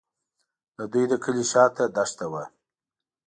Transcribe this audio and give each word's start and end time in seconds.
د 0.77 0.79
دوی 0.91 1.05
د 1.11 1.13
کلي 1.23 1.43
شاته 1.51 1.85
دښته 1.95 2.25
وه. 2.31 2.43